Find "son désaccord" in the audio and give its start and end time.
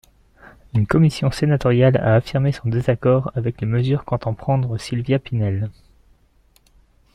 2.51-3.31